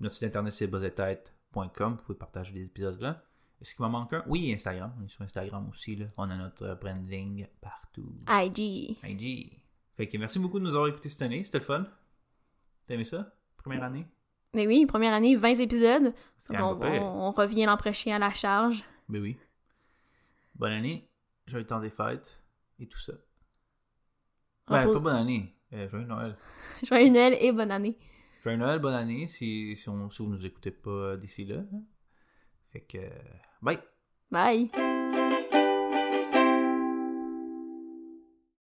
[0.00, 1.96] Notre site internet c'est buzzetête.com.
[1.96, 3.22] Vous pouvez partager les épisodes là.
[3.60, 4.24] Est-ce qu'il m'en manque un?
[4.26, 4.92] Oui, Instagram.
[4.98, 5.94] On est sur Instagram aussi.
[5.94, 6.06] Là.
[6.16, 8.10] On a notre branding partout.
[8.26, 8.96] IG.
[9.04, 9.60] IG.
[9.96, 11.44] Fait que merci beaucoup de nous avoir écoutés cette année.
[11.44, 11.86] C'était le fun.
[12.86, 13.34] T'as aimé ça?
[13.58, 14.06] Première année?
[14.54, 16.14] Mais oui, première année, 20 épisodes.
[16.50, 18.82] on, revient l'an prochain à la charge.
[19.08, 19.36] Ben oui.
[20.54, 21.08] Bonne année.
[21.46, 22.42] Joyeux temps des fêtes.
[22.78, 23.12] Et tout ça.
[24.70, 25.54] Pas bonne année.
[25.72, 26.36] Euh, joyeux Noël.
[26.82, 27.96] Joyeux Noël et bonne année.
[28.42, 31.56] Joyeux Noël, bonne année si, si, on, si vous nous écoutez pas d'ici là.
[31.58, 31.82] hein.
[32.72, 32.98] Fait que.
[33.62, 33.78] Bye!
[34.30, 34.70] Bye.